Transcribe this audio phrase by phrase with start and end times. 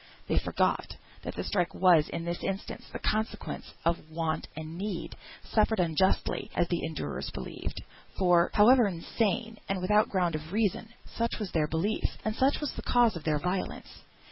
[0.25, 5.15] They forgot that the strike was in this instance the consequence of want and need,
[5.43, 7.83] suffered unjustly, as the endurers believed;
[8.17, 12.73] for, however insane, and without ground of reason, such was their belief, and such was
[12.73, 14.01] the cause of their violence.